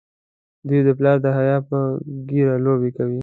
دوی 0.67 0.81
د 0.87 0.89
پلار 0.97 1.17
د 1.25 1.27
حیا 1.37 1.57
په 1.69 1.77
ږیره 2.29 2.55
لوبې 2.65 2.89
کوي. 2.97 3.19